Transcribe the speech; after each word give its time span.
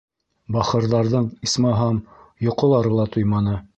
Бахырҙарҙың, 0.55 1.27
исмаһам, 1.49 1.99
йоҡолары 2.49 2.95
ла 3.03 3.07
туйманы. 3.19 3.61